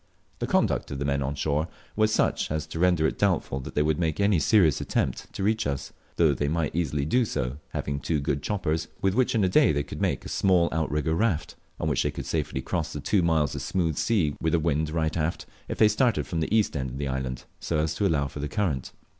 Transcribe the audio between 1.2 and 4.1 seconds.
on shore was such as to render it doubtful if they would